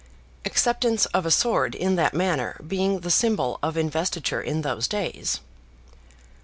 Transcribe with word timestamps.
(acceptance 0.45 1.05
of 1.13 1.27
a 1.27 1.29
sword 1.29 1.75
in 1.75 1.95
that 1.95 2.11
manner 2.15 2.57
being 2.67 3.01
the 3.01 3.11
symbol 3.11 3.59
of 3.61 3.77
investiture 3.77 4.41
in 4.41 4.63
those 4.63 4.87
days.) 4.87 5.41